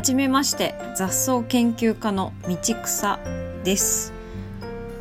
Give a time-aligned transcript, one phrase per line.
[0.00, 3.20] はじめまして雑草研究家の道草
[3.64, 4.14] です。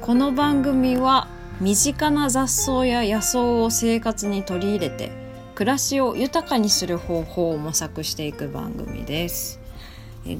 [0.01, 1.29] この番組は
[1.61, 5.13] 身近な雑草や野草を生活に取り入れて
[5.55, 9.61] 暮らしを豊かにする方法を模索していく番組です。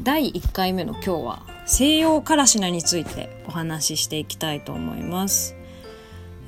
[0.03, 5.55] 第1回目の今日は西洋カラシナについてお話ししていきたいと思います。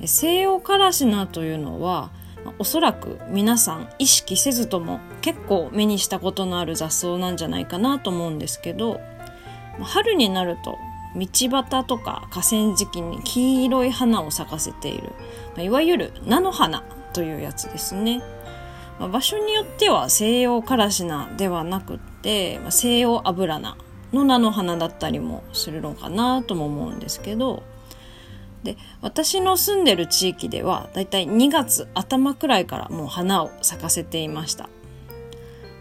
[0.04, 2.10] 西洋カラシナというのは
[2.58, 9.00] おそらく皆さん意識せずとも結構目にしたことのある雑草なんじゃないかなと思うんですけど
[9.80, 10.78] 春になると
[11.16, 15.12] 道端とか河川敷に黄色い花を咲かせている
[15.58, 18.22] いわゆる菜の花というやつですね。
[18.98, 23.76] 場所によっては西洋カラシナではなくって西洋アブラナ
[24.12, 27.62] の菜の花だったりもするのかなとも思うんですけど
[28.62, 34.68] で私の住んでる地域ではだいたい2月頭くらいからもう花を咲かせていました、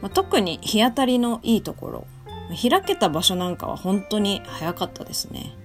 [0.02, 2.08] まあ、特に日当たりのいいところ
[2.56, 5.56] 開けた場所なんかは本当に早かったですね。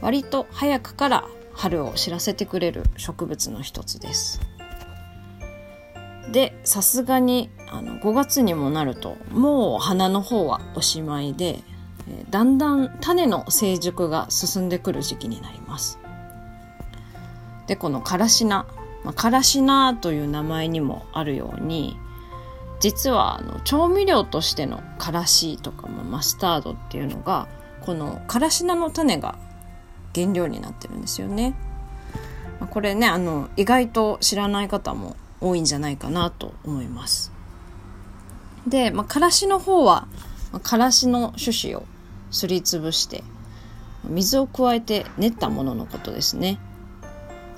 [0.00, 4.40] 割と早くから春を知らせてくれる植物の一つです。
[6.30, 11.60] でさすがにあの5月にもなるともう花の方はおしまいで
[12.30, 15.98] だんだん種の成熟が進んでくる時期になります
[17.66, 18.66] でこのからし菜、
[19.04, 21.96] まあ、からし菜という名前にもあるように
[22.80, 27.48] 実はあの調味料としてのからしとかもマスタードっていうのが
[27.80, 29.38] このからし菜の種が
[30.14, 31.54] 原料になってるんですよね。
[32.60, 37.32] まあ、これねあの意外と知らない方も多いんじゃないかなと思います。
[38.66, 40.06] で、まあ、からしの方は、
[40.52, 41.84] まあ、からしの種子を
[42.34, 43.22] すりつぶして
[44.04, 46.58] 水を加えて練ったもののことですね。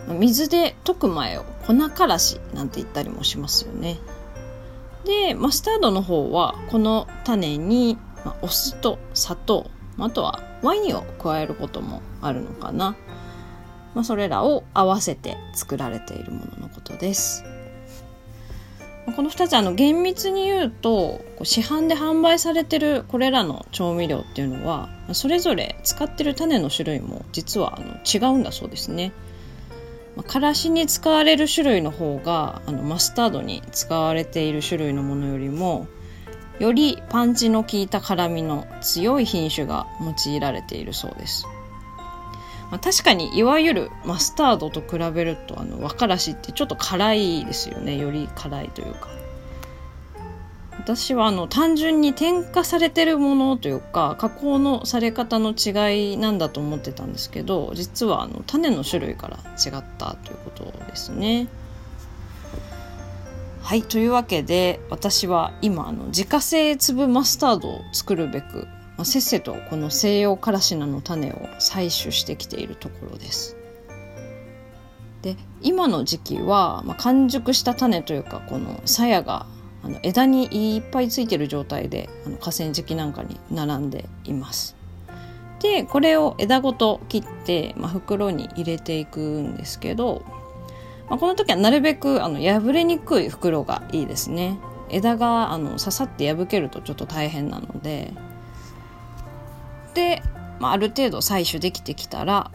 [0.07, 3.99] 水で溶く前を粉からしなんて言ったりもしますよね。
[5.05, 7.99] でマスタードの方はこの種に、
[8.43, 12.97] お酢と砂糖あとはワインを加えることもあるのかな、
[13.95, 17.45] まあ、それらを合わせて作られているもののことです。
[19.15, 29.13] この2つあの厳密に言うと市販で販売されてるこれらの調味料っていうのはそれぞれ使ってる種の種類も実はあの違うんだそうですね。
[30.27, 35.87] からしに使われる種類の方があのマスタードに使われている種類のものよりも
[36.59, 41.47] よりパンチの効いた辛みの強い品種が用いられているそうです。
[42.71, 49.09] まあ、確かにいわゆるマスタードと比べるとあの和からしってちょっと辛いですよねより辛いというか
[50.79, 61.49] 私はあの単純に添加されてるものというか加工のされ方の違いなんだと思ってたんですけど実はあの種の種類から違ったということですね。
[63.63, 73.57] はいというわけで私は今あの自家製粒マスタードを作るべくまあ、せっせとこの西洋カラシナの種を採取してきているところです。
[75.23, 79.47] で今の時期は、まあ、完熟した種というかこの鞘が
[79.83, 84.77] あの枝にいっぱいついてる状態であの河川敷なんかに並んでいます。
[85.61, 90.23] でこれを枝ごと切って、まあ、袋に入れていくんですけど、
[91.09, 94.59] まあ、この時はなるべくあの破れにくい袋がいいですね。
[94.89, 98.13] 枝があの刺さって破けるとちょっと大変なので
[99.97, 100.23] で、
[100.61, 102.53] まあ、ある程度採取できてきたら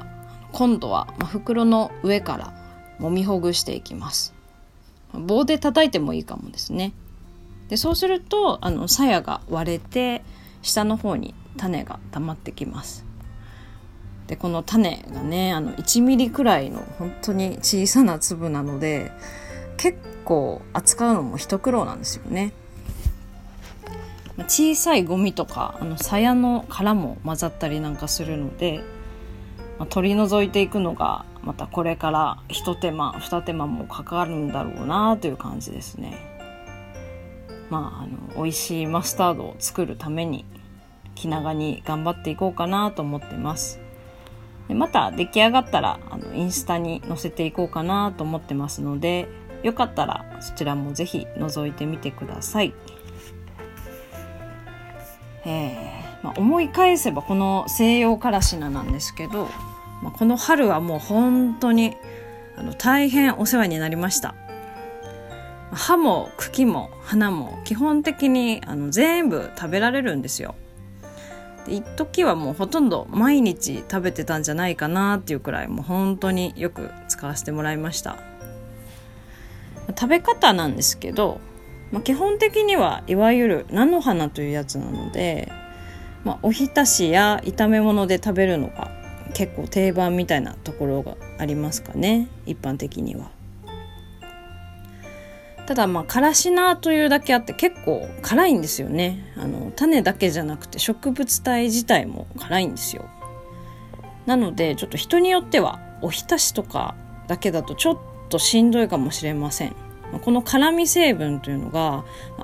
[0.53, 2.53] 今度は袋の上から
[2.99, 4.33] 揉みほぐしていきます。
[5.11, 6.93] 棒で叩いてもいいかもですね。
[7.67, 10.23] でそうするとあの鞘が割れて
[10.61, 13.05] 下の方に種が溜まってきます。
[14.27, 19.11] でこの種がねあの1ミリくらいの本当に小さな粒なので
[19.77, 22.53] 結構扱うのも一苦労なんですよね。
[24.43, 28.83] 小さいゴミとかあの鞘の殻も混ざったりなんかするので、
[29.79, 36.31] まあ、取り除いていくのがまたこれから一手間二手間もかかるんだろうなという感じですね。
[37.69, 40.45] まあ、あの美味しいマスタードを作るために
[41.15, 43.79] 気長に頑張っていこうかなと思ってます。
[44.67, 49.27] でまた出来上がったらあのインスタに載せていこうかなと思ってますので
[49.63, 52.73] よかったらそちらもぜひ覗いてみてください。
[55.45, 59.49] えーまあ、思い返せばこの西洋からし菜なんですけど、
[60.01, 61.95] まあ、この春はもう本当に
[62.55, 64.35] あの大変お世話になりました。
[65.71, 70.55] 葉も茎も花も基本的にあの全部食べられるんですよ。
[71.67, 78.17] 一時はもうほとんど毎日食べてたんじゃないかなっていうくらいもう本当によく使わせてもらいました。
[79.89, 81.39] 食べ方なんですけど
[81.91, 85.51] まあ、基本的にはいわゆる菜の花というやつなので、
[86.23, 88.91] まあ、おひたしや炒め物で食べるのが
[89.33, 93.31] 結構定番みたいなところがありますかね一般的には。
[95.67, 99.31] ただまあからし菜というだけあって結構辛いんですよね。
[99.37, 103.05] あの種だけじゃなくて植物体自体も辛いんですよ。
[104.25, 106.95] なのでちょっと人によってはおひたしとか
[107.27, 107.97] だけだとちょっ
[108.29, 109.75] としんどいかもしれません。
[110.19, 112.03] この辛み成分というのが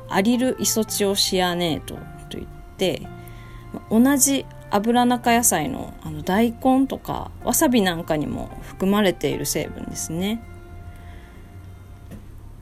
[0.09, 1.97] アリルイソチオシアネート
[2.29, 2.47] といっ
[2.77, 3.07] て
[3.89, 10.41] 同じ油中野菜のあの大根とかわさびなんかにも含まれている成分ですね。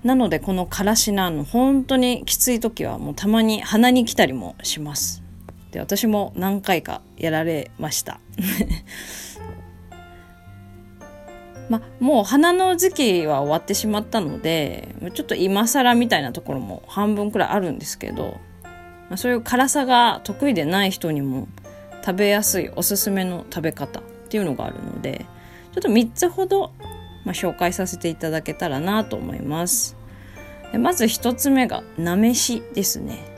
[0.03, 5.23] なのでこのからし菜の本当にきつい時はもうたまに鼻に来たりもします。
[5.71, 8.19] で私も何回かやられました。
[11.69, 18.39] まもう花の時期は終わってしまったのでちょっと今更みたいなところも半分くらいあるんですけど、
[19.09, 21.47] まそういう辛さが得意でない人にも
[22.05, 25.25] 食べやすいおすすめの食べ方っていうのがあるので
[25.73, 26.71] ちょっと3つほど、
[27.25, 29.97] まあ、紹介させていただけたらなと思います。
[30.71, 33.33] でまず1つ目がなめしですね。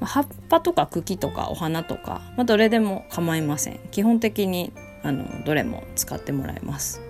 [0.00, 3.80] 葉っぱとか茎とかお花とか、まあ、どれでも構いません。
[3.90, 7.00] 基本的にあのどれも使ってもらえます。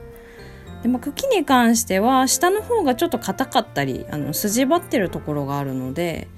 [0.82, 6.28] で、まあ、茎に関しては下の方がちょっと硬かったりあの筋張ってるところがあるので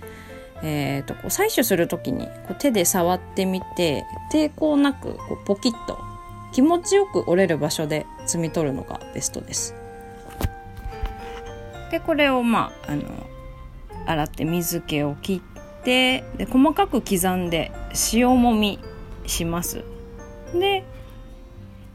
[0.67, 5.99] えーと、こう採取する時にこう手で触ってみて抵抗なくこうポキッと
[6.55, 9.75] 気持ちよく折れる場所で摘み取るのがベストです。
[11.91, 13.03] でこれをまああの
[14.07, 17.71] 洗って水気を切ってで細かく刻んで
[18.13, 18.79] 塩もみ
[19.27, 19.85] します。
[20.55, 20.85] で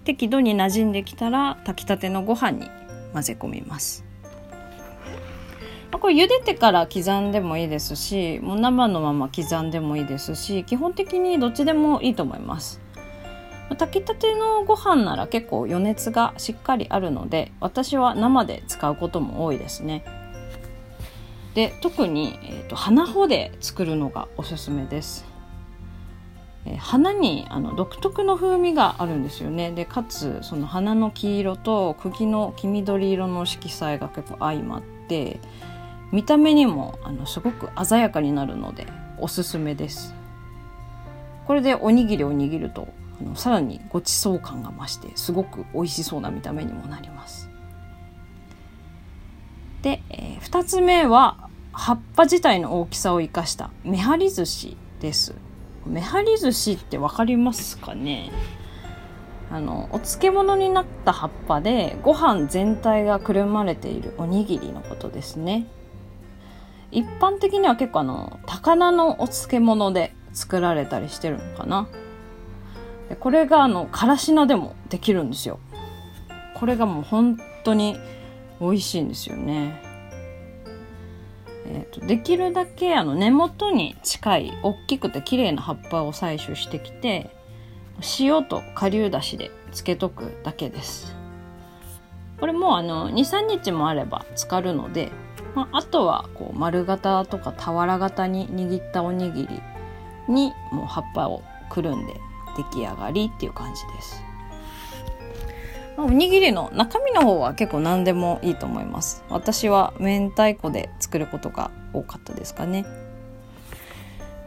[0.09, 2.67] 適度に馴染んできたら炊きたてのご飯に
[3.13, 4.03] 混ぜ込みます。
[5.91, 12.81] これ茹でてから刻んでもいいですしもう生のまま刻んでもいいですし基本的にどっちでもいいと思います。
[13.77, 20.03] 炊きたてのご飯なら結構余熱がしっかりあるので私は生で使うことも多いですね。
[21.53, 25.23] で特に、えーと、花穂で作るのがおすすめです。
[26.71, 29.71] え花にあの独特の風味があるんですよね。
[29.71, 35.39] でかつその花の黄色と茎の黄緑色の色彩が結構相まって
[36.11, 38.87] 見た目にもあのすごく鮮やかになるので
[39.17, 40.13] おすすめです。
[41.47, 42.87] これでおにぎりを握ると
[43.19, 47.49] あのさらにごちそう感が増してすごく美味しそうな見た目にもなります。
[49.81, 55.33] で、えー、2つ目は葉っぱ自体の大きさを生かしためはり寿司です。
[55.89, 58.31] めはり寿司って分かりますかね？
[59.51, 65.65] あのお漬物になった葉っぱでご飯全体がくるまれているおにぎりのことですね。
[66.91, 71.87] 一般的には結構あの高菜のお漬物で作られたりしてるのかな。
[73.09, 75.59] でこれがあのからし菜でもできるんですよ。
[76.53, 77.97] これがもう本当に
[78.61, 79.81] 美味しいんですよね。
[81.89, 87.29] と、できるだけあの根元に近い大きくて綺麗な葉っぱを採取してきて
[88.19, 91.15] 塩と顆粒だしでつけとくだけです
[92.39, 95.11] これもあの23日もあれば浸かるので
[95.55, 99.61] まあ、あとはこう丸型とか俵型に握ったおにぎり
[100.27, 102.13] にもう葉っぱをくるんで
[102.57, 104.28] 出来上がりっていう感じです。
[106.05, 109.23] おにぎりの中身の方は結構何でもいいと思います。
[109.29, 112.85] 私は明太子で作ることが多かったですかね。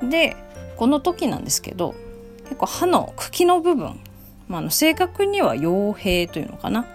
[0.02, 0.36] で、
[0.76, 1.94] この時なんですけど、
[2.44, 4.00] 結構歯の茎の部分、
[4.48, 6.86] まあ、あの正確には傭兵というのかな。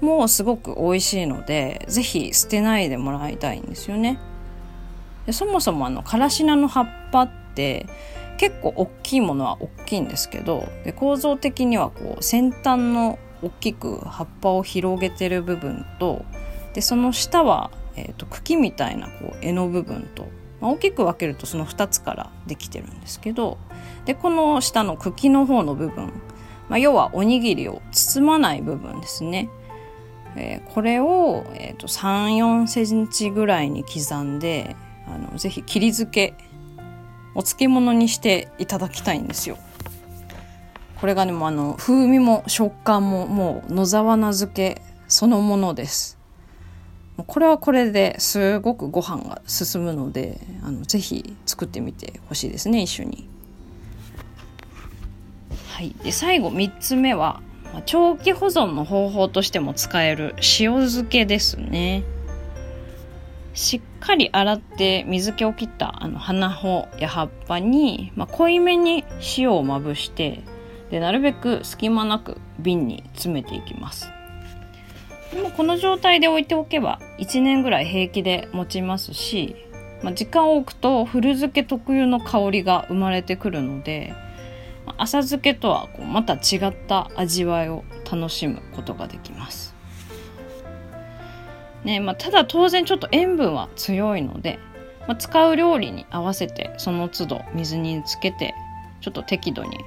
[0.00, 4.18] もうすごく美味しいので是非捨てないでもらいたいんですよね。
[5.26, 7.86] でそもそもあのからし菜の葉っぱって
[8.36, 16.24] 結構大きいものは大きいんですけどで構造的にはこう先端の大きく葉っぱを広げてる部分と
[16.74, 20.26] でその下は、えーと、茎みたいなこう柄の部分と、
[20.60, 23.58] まあ、大きく分けるとその2つからできてるんですけど
[24.04, 26.12] でこの下の茎の方の部分、
[26.68, 29.50] まあ、要はおにぎりを包まない部分ですね
[30.36, 36.34] えー、これを、えーと、3 4センチぐらいに刻んであのぜひ切り漬け
[37.34, 39.56] お漬物にしていただきたいんですよ。
[41.02, 46.16] これがねもあの風味も食感ももう野沢菜漬けそのものです。
[47.26, 53.28] これはこれですごくご飯が進むのであのぜひ作ってみてほしいですね一緒に。
[55.70, 57.42] はい、で最後3つ目は
[57.84, 62.04] 長期保存の方法としても使える塩漬けですね
[63.54, 69.04] しっかり洗って水気を切ったあの花穂や葉っぱに、まあ、濃いめに
[69.36, 70.44] 塩をまぶして
[70.92, 74.10] でなるべく隙間なく瓶に詰めていきます
[75.32, 79.56] でもこの状態で置いておけば1年ぐらい平気で持ちますし、
[80.02, 84.14] まあ、時間を置くと古漬け特有の香りが生まれてくるので
[84.98, 89.74] 浅漬けとはこうまた違った味わいを楽しむことができます。
[91.84, 94.58] ねまあ、ただ当然ちょっと塩分は強いので、
[95.08, 98.54] まあ、使う料理に合わせてその都度水につけて
[99.00, 99.78] ちょっと適度に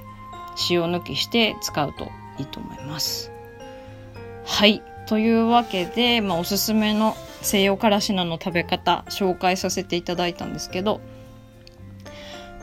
[0.70, 2.08] 塩抜きして使うと
[2.38, 3.32] いいと思います。
[4.44, 11.00] はいというわけで、まあ、おすすめの西洋からし菜の食べ方紹介させていただいたんですけど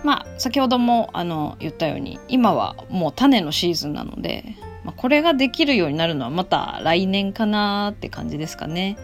[0.04, 4.44] まあ先ほどもあの言ったように今はもう種のシーズンなので、
[4.84, 8.98] まあ、これができるようになるのはまた来年かなって感じですかね。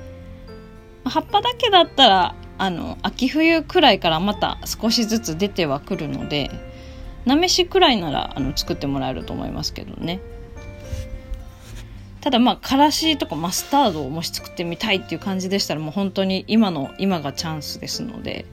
[1.06, 6.52] 葉っぱだけだったらあの秋冬くらいからまた少しずつ出てはくるので
[7.30, 10.20] なめしくらいならあの作ってもらえると思いますけどね。
[12.22, 18.46] ただまあからしとかマスタードをもし作ってみたいっていう感じでしたらもう本当に今の今がチャンスですので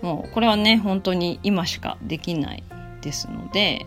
[0.00, 2.64] もうこれはね本当に今しかできない
[3.02, 3.84] ですので、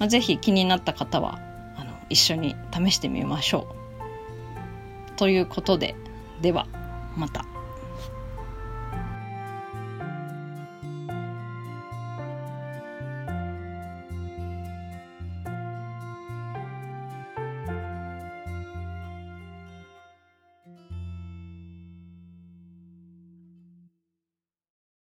[0.00, 1.38] まあ、ぜひ気になった方は
[1.76, 3.68] あの一緒に試してみましょ
[5.14, 5.16] う。
[5.16, 5.94] ということで
[6.42, 6.66] では
[7.16, 7.53] また。